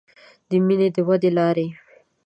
د 0.49 0.51
مینې 0.65 0.87
د 0.95 0.97
ودې 1.07 1.29
لارې 1.37 1.67